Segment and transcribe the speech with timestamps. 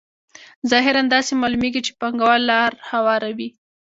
[0.71, 3.49] ظاهراً داسې معلومېږي چې پانګوال لار هواروي